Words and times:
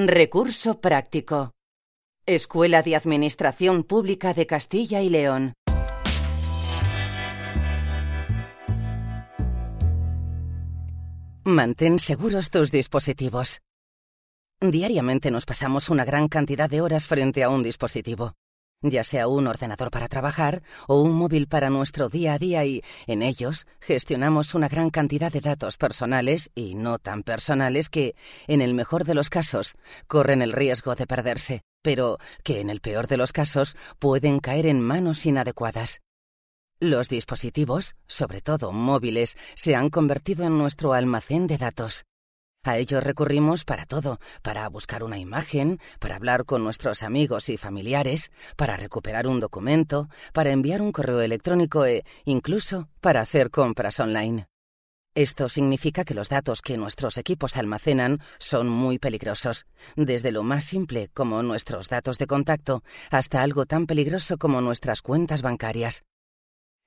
Recurso 0.00 0.80
práctico. 0.80 1.54
Escuela 2.24 2.84
de 2.84 2.94
Administración 2.94 3.82
Pública 3.82 4.32
de 4.32 4.46
Castilla 4.46 5.02
y 5.02 5.08
León. 5.08 5.54
Mantén 11.42 11.98
seguros 11.98 12.50
tus 12.50 12.70
dispositivos. 12.70 13.58
Diariamente 14.60 15.32
nos 15.32 15.44
pasamos 15.44 15.90
una 15.90 16.04
gran 16.04 16.28
cantidad 16.28 16.70
de 16.70 16.80
horas 16.80 17.04
frente 17.04 17.42
a 17.42 17.48
un 17.48 17.64
dispositivo 17.64 18.34
ya 18.82 19.02
sea 19.02 19.26
un 19.26 19.46
ordenador 19.46 19.90
para 19.90 20.08
trabajar 20.08 20.62
o 20.86 21.02
un 21.02 21.12
móvil 21.12 21.48
para 21.48 21.70
nuestro 21.70 22.08
día 22.08 22.34
a 22.34 22.38
día 22.38 22.64
y 22.64 22.82
en 23.06 23.22
ellos 23.22 23.66
gestionamos 23.80 24.54
una 24.54 24.68
gran 24.68 24.90
cantidad 24.90 25.32
de 25.32 25.40
datos 25.40 25.76
personales 25.76 26.50
y 26.54 26.74
no 26.74 26.98
tan 26.98 27.22
personales 27.22 27.88
que, 27.88 28.14
en 28.46 28.60
el 28.60 28.74
mejor 28.74 29.04
de 29.04 29.14
los 29.14 29.30
casos, 29.30 29.76
corren 30.06 30.42
el 30.42 30.52
riesgo 30.52 30.94
de 30.94 31.06
perderse, 31.06 31.62
pero 31.82 32.18
que 32.44 32.60
en 32.60 32.70
el 32.70 32.80
peor 32.80 33.08
de 33.08 33.16
los 33.16 33.32
casos 33.32 33.76
pueden 33.98 34.38
caer 34.38 34.66
en 34.66 34.80
manos 34.80 35.26
inadecuadas. 35.26 36.00
Los 36.80 37.08
dispositivos, 37.08 37.96
sobre 38.06 38.40
todo 38.40 38.70
móviles, 38.70 39.36
se 39.56 39.74
han 39.74 39.90
convertido 39.90 40.44
en 40.44 40.56
nuestro 40.56 40.92
almacén 40.92 41.48
de 41.48 41.58
datos. 41.58 42.04
A 42.64 42.76
ellos 42.76 43.02
recurrimos 43.02 43.64
para 43.64 43.86
todo, 43.86 44.18
para 44.42 44.68
buscar 44.68 45.02
una 45.02 45.18
imagen, 45.18 45.80
para 46.00 46.16
hablar 46.16 46.44
con 46.44 46.64
nuestros 46.64 47.02
amigos 47.02 47.48
y 47.48 47.56
familiares, 47.56 48.30
para 48.56 48.76
recuperar 48.76 49.26
un 49.26 49.40
documento, 49.40 50.08
para 50.32 50.50
enviar 50.50 50.82
un 50.82 50.92
correo 50.92 51.20
electrónico 51.20 51.86
e 51.86 52.04
incluso 52.24 52.88
para 53.00 53.20
hacer 53.20 53.50
compras 53.50 54.00
online. 54.00 54.48
Esto 55.14 55.48
significa 55.48 56.04
que 56.04 56.14
los 56.14 56.28
datos 56.28 56.62
que 56.62 56.76
nuestros 56.76 57.16
equipos 57.16 57.56
almacenan 57.56 58.20
son 58.38 58.68
muy 58.68 58.98
peligrosos, 58.98 59.66
desde 59.96 60.30
lo 60.30 60.42
más 60.42 60.64
simple 60.64 61.10
como 61.14 61.42
nuestros 61.42 61.88
datos 61.88 62.18
de 62.18 62.26
contacto 62.26 62.84
hasta 63.10 63.42
algo 63.42 63.66
tan 63.66 63.86
peligroso 63.86 64.36
como 64.36 64.60
nuestras 64.60 65.02
cuentas 65.02 65.42
bancarias. 65.42 66.04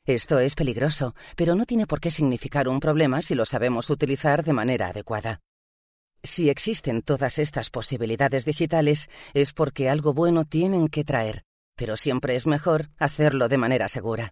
Esto 0.05 0.39
es 0.39 0.55
peligroso, 0.55 1.13
pero 1.35 1.55
no 1.55 1.65
tiene 1.65 1.87
por 1.87 1.99
qué 1.99 2.09
significar 2.09 2.69
un 2.69 2.79
problema 2.79 3.21
si 3.21 3.35
lo 3.35 3.45
sabemos 3.45 3.89
utilizar 3.89 4.43
de 4.43 4.53
manera 4.53 4.87
adecuada. 4.87 5.41
Si 6.23 6.49
existen 6.49 7.01
todas 7.01 7.39
estas 7.39 7.71
posibilidades 7.71 8.45
digitales 8.45 9.09
es 9.33 9.53
porque 9.53 9.89
algo 9.89 10.13
bueno 10.13 10.45
tienen 10.45 10.87
que 10.87 11.03
traer, 11.03 11.43
pero 11.75 11.97
siempre 11.97 12.35
es 12.35 12.45
mejor 12.45 12.89
hacerlo 12.97 13.47
de 13.47 13.57
manera 13.57 13.87
segura. 13.87 14.31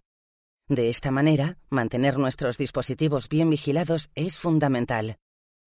De 0.68 0.88
esta 0.88 1.10
manera, 1.10 1.58
mantener 1.68 2.16
nuestros 2.16 2.58
dispositivos 2.58 3.28
bien 3.28 3.50
vigilados 3.50 4.10
es 4.14 4.38
fundamental. 4.38 5.16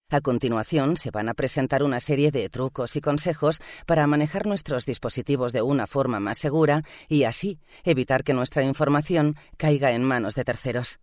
A 0.09 0.21
continuación, 0.21 0.95
se 0.95 1.11
van 1.11 1.27
a 1.27 1.33
presentar 1.33 1.83
una 1.83 1.99
serie 1.99 2.31
de 2.31 2.47
trucos 2.47 2.95
y 2.95 3.01
consejos 3.01 3.59
para 3.85 4.07
manejar 4.07 4.45
nuestros 4.45 4.85
dispositivos 4.85 5.51
de 5.51 5.61
una 5.61 5.87
forma 5.87 6.21
más 6.21 6.37
segura 6.37 6.83
y 7.09 7.25
así 7.25 7.59
evitar 7.83 8.23
que 8.23 8.33
nuestra 8.33 8.63
información 8.63 9.35
caiga 9.57 9.91
en 9.91 10.03
manos 10.03 10.35
de 10.35 10.45
terceros. 10.45 10.99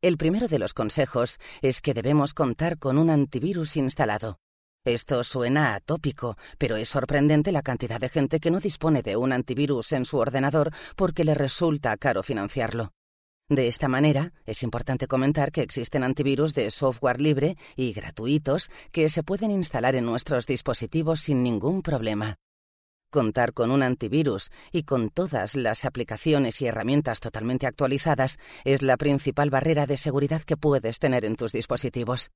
El 0.00 0.16
primero 0.16 0.46
de 0.46 0.60
los 0.60 0.74
consejos 0.74 1.38
es 1.60 1.80
que 1.80 1.92
debemos 1.92 2.32
contar 2.32 2.78
con 2.78 2.98
un 2.98 3.10
antivirus 3.10 3.76
instalado. 3.76 4.38
Esto 4.84 5.24
suena 5.24 5.74
atópico, 5.74 6.36
pero 6.56 6.76
es 6.76 6.88
sorprendente 6.88 7.50
la 7.50 7.62
cantidad 7.62 7.98
de 7.98 8.08
gente 8.08 8.38
que 8.38 8.52
no 8.52 8.60
dispone 8.60 9.02
de 9.02 9.16
un 9.16 9.32
antivirus 9.32 9.90
en 9.90 10.04
su 10.04 10.18
ordenador 10.18 10.70
porque 10.94 11.24
le 11.24 11.34
resulta 11.34 11.96
caro 11.96 12.22
financiarlo. 12.22 12.92
De 13.48 13.66
esta 13.66 13.88
manera, 13.88 14.32
es 14.46 14.62
importante 14.62 15.08
comentar 15.08 15.50
que 15.50 15.62
existen 15.62 16.04
antivirus 16.04 16.54
de 16.54 16.70
software 16.70 17.20
libre 17.20 17.56
y 17.74 17.92
gratuitos 17.92 18.70
que 18.92 19.08
se 19.08 19.24
pueden 19.24 19.50
instalar 19.50 19.96
en 19.96 20.06
nuestros 20.06 20.46
dispositivos 20.46 21.22
sin 21.22 21.42
ningún 21.42 21.82
problema. 21.82 22.36
Contar 23.10 23.54
con 23.54 23.70
un 23.70 23.82
antivirus 23.82 24.50
y 24.70 24.82
con 24.82 25.08
todas 25.08 25.56
las 25.56 25.86
aplicaciones 25.86 26.60
y 26.60 26.66
herramientas 26.66 27.20
totalmente 27.20 27.66
actualizadas 27.66 28.36
es 28.64 28.82
la 28.82 28.98
principal 28.98 29.48
barrera 29.48 29.86
de 29.86 29.96
seguridad 29.96 30.42
que 30.42 30.58
puedes 30.58 30.98
tener 30.98 31.24
en 31.24 31.36
tus 31.36 31.52
dispositivos. 31.52 32.30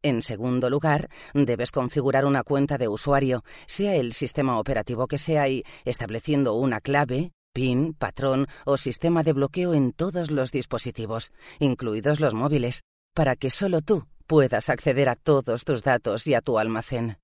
En 0.00 0.22
segundo 0.22 0.70
lugar, 0.70 1.08
debes 1.34 1.72
configurar 1.72 2.26
una 2.26 2.44
cuenta 2.44 2.78
de 2.78 2.86
usuario, 2.86 3.42
sea 3.66 3.96
el 3.96 4.12
sistema 4.12 4.60
operativo 4.60 5.08
que 5.08 5.18
sea, 5.18 5.48
y 5.48 5.64
estableciendo 5.84 6.54
una 6.54 6.80
clave, 6.80 7.32
PIN, 7.52 7.94
patrón 7.94 8.46
o 8.66 8.76
sistema 8.76 9.24
de 9.24 9.32
bloqueo 9.32 9.74
en 9.74 9.92
todos 9.92 10.30
los 10.30 10.52
dispositivos, 10.52 11.32
incluidos 11.58 12.20
los 12.20 12.34
móviles, 12.34 12.82
para 13.14 13.34
que 13.34 13.50
solo 13.50 13.80
tú 13.80 14.06
puedas 14.28 14.68
acceder 14.68 15.08
a 15.08 15.16
todos 15.16 15.64
tus 15.64 15.82
datos 15.82 16.28
y 16.28 16.34
a 16.34 16.40
tu 16.40 16.60
almacén. 16.60 17.18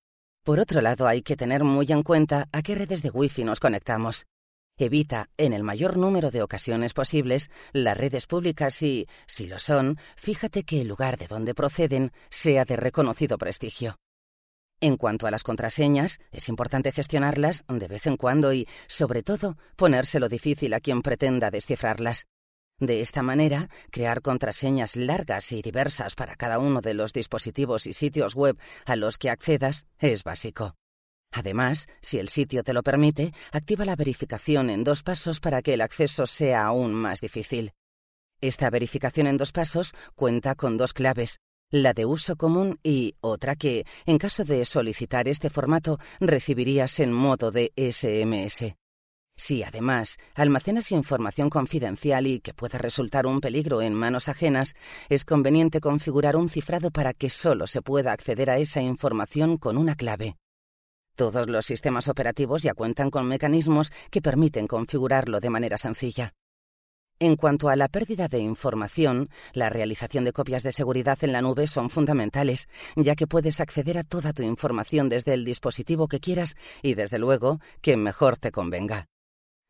Por 0.45 0.59
otro 0.59 0.79
lado, 0.79 1.07
hay 1.07 1.23
que 1.23 1.35
tener 1.35 1.63
muy 1.63 1.91
en 1.91 2.03
cuenta 2.03 2.47
a 2.51 2.61
qué 2.61 2.75
redes 2.75 3.01
de 3.01 3.09
Wi-Fi 3.09 3.43
nos 3.43 3.59
conectamos. 3.59 4.27
Evita, 4.77 5.27
en 5.37 5.53
el 5.53 5.63
mayor 5.63 5.97
número 5.97 6.29
de 6.29 6.43
ocasiones 6.43 6.93
posibles, 6.93 7.49
las 7.73 7.97
redes 7.97 8.27
públicas 8.27 8.79
y, 8.83 9.07
si 9.25 9.47
lo 9.47 9.57
son, 9.57 9.97
fíjate 10.15 10.61
que 10.61 10.81
el 10.81 10.87
lugar 10.87 11.17
de 11.17 11.25
donde 11.25 11.55
proceden 11.55 12.11
sea 12.29 12.63
de 12.63 12.75
reconocido 12.75 13.39
prestigio. 13.39 13.95
En 14.81 14.97
cuanto 14.97 15.25
a 15.25 15.31
las 15.31 15.41
contraseñas, 15.41 16.19
es 16.31 16.47
importante 16.47 16.91
gestionarlas 16.91 17.63
de 17.67 17.87
vez 17.87 18.05
en 18.05 18.15
cuando 18.15 18.53
y, 18.53 18.67
sobre 18.87 19.23
todo, 19.23 19.57
ponérselo 19.75 20.29
difícil 20.29 20.75
a 20.75 20.79
quien 20.79 21.01
pretenda 21.01 21.49
descifrarlas. 21.49 22.27
De 22.79 22.99
esta 22.99 23.23
manera, 23.23 23.69
crear 23.89 24.21
contraseñas 24.21 24.97
largas 24.97 25.53
y 25.53 25.61
diversas 25.61 26.13
para 26.15 26.35
cada 26.35 26.59
uno 26.59 26.81
de 26.81 26.93
los 26.93 27.13
dispositivos 27.13 27.87
y 27.87 27.93
sitios 27.93 28.35
web 28.35 28.57
a 28.85 28.97
los 28.97 29.17
que 29.17 29.29
accedas 29.29 29.85
es 29.97 30.23
básico. 30.23 30.75
Además, 31.31 31.87
si 32.01 32.19
el 32.19 32.27
sitio 32.27 32.63
te 32.63 32.73
lo 32.73 32.83
permite, 32.83 33.33
activa 33.53 33.85
la 33.85 33.95
verificación 33.95 34.69
en 34.69 34.83
dos 34.83 35.03
pasos 35.03 35.39
para 35.39 35.61
que 35.61 35.73
el 35.73 35.81
acceso 35.81 36.25
sea 36.25 36.65
aún 36.65 36.93
más 36.93 37.21
difícil. 37.21 37.71
Esta 38.41 38.69
verificación 38.69 39.27
en 39.27 39.37
dos 39.37 39.53
pasos 39.53 39.93
cuenta 40.13 40.55
con 40.55 40.75
dos 40.75 40.91
claves, 40.91 41.39
la 41.71 41.93
de 41.93 42.05
uso 42.05 42.35
común 42.35 42.79
y 42.83 43.15
otra 43.21 43.55
que, 43.55 43.85
en 44.05 44.17
caso 44.17 44.43
de 44.43 44.65
solicitar 44.65 45.29
este 45.29 45.49
formato, 45.49 45.97
recibirías 46.19 46.99
en 46.99 47.13
modo 47.13 47.51
de 47.51 47.71
SMS. 47.77 48.75
Si 49.37 49.63
además 49.63 50.17
almacenas 50.33 50.91
información 50.91 51.49
confidencial 51.49 52.25
y 52.25 52.39
que 52.39 52.53
pueda 52.53 52.77
resultar 52.77 53.25
un 53.25 53.41
peligro 53.41 53.81
en 53.81 53.93
manos 53.93 54.29
ajenas, 54.29 54.75
es 55.09 55.25
conveniente 55.25 55.81
configurar 55.81 56.37
un 56.37 56.49
cifrado 56.49 56.89
para 56.89 57.13
que 57.13 57.29
solo 57.29 57.67
se 57.67 57.81
pueda 57.81 58.13
acceder 58.13 58.49
a 58.49 58.57
esa 58.57 58.81
información 58.81 59.57
con 59.57 59.77
una 59.77 59.95
clave. 59.95 60.37
Todos 61.15 61.47
los 61.47 61.65
sistemas 61.65 62.07
operativos 62.07 62.63
ya 62.63 62.73
cuentan 62.73 63.09
con 63.09 63.27
mecanismos 63.27 63.91
que 64.09 64.21
permiten 64.21 64.67
configurarlo 64.67 65.39
de 65.39 65.49
manera 65.49 65.77
sencilla. 65.77 66.33
En 67.19 67.37
cuanto 67.37 67.69
a 67.69 67.77
la 67.77 67.87
pérdida 67.87 68.27
de 68.27 68.39
información, 68.39 69.29
la 69.53 69.69
realización 69.69 70.25
de 70.25 70.33
copias 70.33 70.63
de 70.63 70.73
seguridad 70.73 71.17
en 71.21 71.31
la 71.31 71.41
nube 71.41 71.67
son 71.67 71.89
fundamentales, 71.89 72.67
ya 72.97 73.15
que 73.15 73.27
puedes 73.27 73.61
acceder 73.61 73.97
a 73.97 74.03
toda 74.03 74.33
tu 74.33 74.43
información 74.43 75.07
desde 75.07 75.33
el 75.33 75.45
dispositivo 75.45 76.09
que 76.09 76.19
quieras 76.19 76.55
y, 76.81 76.95
desde 76.95 77.17
luego, 77.17 77.61
que 77.81 77.95
mejor 77.95 78.37
te 78.37 78.51
convenga. 78.51 79.07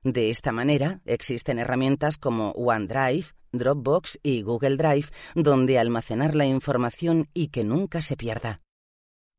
De 0.05 0.29
esta 0.29 0.51
manera, 0.51 1.01
existen 1.05 1.57
herramientas 1.57 2.19
como 2.19 2.51
OneDrive, 2.51 3.25
Dropbox 3.51 4.19
y 4.21 4.43
Google 4.43 4.77
Drive, 4.77 5.07
donde 5.33 5.79
almacenar 5.79 6.35
la 6.35 6.45
información 6.45 7.27
y 7.33 7.47
que 7.47 7.63
nunca 7.63 8.01
se 8.01 8.15
pierda. 8.15 8.61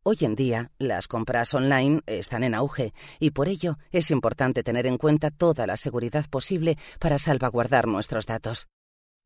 Hoy 0.02 0.16
en 0.22 0.34
día, 0.34 0.72
las 0.78 1.06
compras 1.06 1.54
online 1.54 2.00
están 2.06 2.42
en 2.42 2.52
auge 2.56 2.94
y 3.20 3.30
por 3.30 3.46
ello 3.46 3.78
es 3.92 4.10
importante 4.10 4.64
tener 4.64 4.88
en 4.88 4.98
cuenta 4.98 5.30
toda 5.30 5.68
la 5.68 5.76
seguridad 5.76 6.26
posible 6.28 6.76
para 6.98 7.18
salvaguardar 7.18 7.86
nuestros 7.86 8.26
datos. 8.26 8.66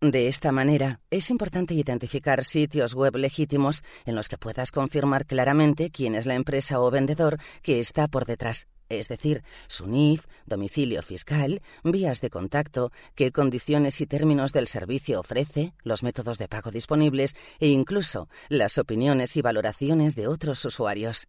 De 0.03 0.29
esta 0.29 0.53
manera, 0.53 1.01
es 1.09 1.31
importante 1.31 1.73
identificar 1.73 2.45
sitios 2.45 2.93
web 2.93 3.17
legítimos 3.17 3.83
en 4.05 4.15
los 4.15 4.29
que 4.29 4.37
puedas 4.37 4.71
confirmar 4.73 5.25
claramente 5.25 5.91
quién 5.91 6.17
es 6.17 6.27
la 6.27 6.35
empresa 6.35 6.81
o 6.81 6.91
vendedor 6.91 7.39
que 7.63 7.81
está 7.81 8.09
por 8.09 8.27
detrás 8.27 8.67
es 8.91 9.09
decir, 9.09 9.43
su 9.69 9.87
NIF, 9.87 10.27
domicilio 10.45 11.03
fiscal, 11.03 11.63
vías 11.83 12.21
de 12.21 12.29
contacto, 12.29 12.93
qué 13.15 13.33
condiciones 13.33 14.01
y 14.01 14.07
términos 14.07 14.53
del 14.53 14.67
servicio 14.67 15.21
ofrece, 15.21 15.73
los 15.83 16.03
métodos 16.03 16.39
de 16.39 16.49
pago 16.49 16.71
disponibles 16.71 17.35
e 17.61 17.69
incluso 17.69 18.29
las 18.49 18.77
opiniones 18.79 19.37
y 19.37 19.43
valoraciones 19.43 20.17
de 20.17 20.27
otros 20.27 20.65
usuarios. 20.65 21.29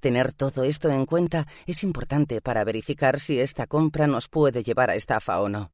Tener 0.00 0.32
todo 0.32 0.64
esto 0.64 0.90
en 0.90 1.06
cuenta 1.06 1.46
es 1.66 1.82
importante 1.82 2.40
para 2.40 2.64
verificar 2.64 3.18
si 3.20 3.40
esta 3.40 3.66
compra 3.66 4.06
nos 4.06 4.28
puede 4.28 4.62
llevar 4.62 4.90
a 4.90 4.94
estafa 4.94 5.40
o 5.40 5.48
no. 5.48 5.72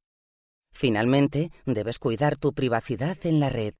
Finalmente, 0.72 1.50
debes 1.66 1.98
cuidar 1.98 2.36
tu 2.36 2.52
privacidad 2.52 3.18
en 3.24 3.40
la 3.40 3.50
red. 3.50 3.74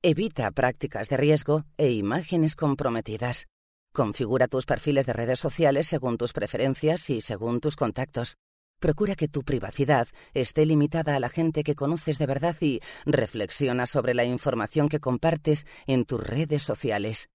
Evita 0.00 0.50
prácticas 0.50 1.08
de 1.08 1.16
riesgo 1.16 1.64
e 1.76 1.90
imágenes 1.90 2.56
comprometidas. 2.56 3.46
Configura 3.94 4.48
tus 4.48 4.66
perfiles 4.66 5.06
de 5.06 5.12
redes 5.12 5.38
sociales 5.38 5.86
según 5.86 6.18
tus 6.18 6.32
preferencias 6.32 7.08
y 7.10 7.20
según 7.20 7.60
tus 7.60 7.76
contactos. 7.76 8.38
Procura 8.80 9.14
que 9.14 9.28
tu 9.28 9.44
privacidad 9.44 10.08
esté 10.32 10.66
limitada 10.66 11.14
a 11.14 11.20
la 11.20 11.28
gente 11.28 11.62
que 11.62 11.76
conoces 11.76 12.18
de 12.18 12.26
verdad 12.26 12.56
y 12.60 12.80
reflexiona 13.06 13.86
sobre 13.86 14.14
la 14.14 14.24
información 14.24 14.88
que 14.88 14.98
compartes 14.98 15.64
en 15.86 16.06
tus 16.06 16.20
redes 16.20 16.64
sociales. 16.64 17.28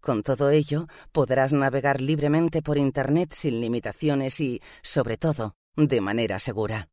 Con 0.00 0.22
todo 0.22 0.48
ello, 0.48 0.86
podrás 1.12 1.52
navegar 1.52 2.00
libremente 2.00 2.62
por 2.62 2.78
Internet 2.78 3.34
sin 3.34 3.60
limitaciones 3.60 4.40
y, 4.40 4.62
sobre 4.82 5.18
todo, 5.18 5.52
de 5.76 6.00
manera 6.00 6.38
segura. 6.38 6.88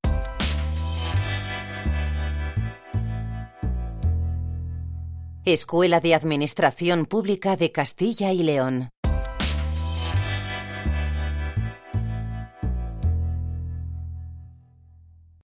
Escuela 5.45 6.01
de 6.01 6.13
Administración 6.13 7.05
Pública 7.05 7.55
de 7.55 7.71
Castilla 7.71 8.33
y 8.33 8.43
León. 8.43 8.89